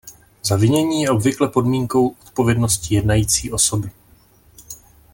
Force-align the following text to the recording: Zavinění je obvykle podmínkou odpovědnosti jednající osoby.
Zavinění 0.43 1.01
je 1.01 1.09
obvykle 1.09 1.47
podmínkou 1.47 2.07
odpovědnosti 2.09 2.95
jednající 2.95 3.51
osoby. 3.51 3.91